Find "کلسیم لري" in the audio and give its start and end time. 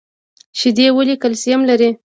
1.23-1.89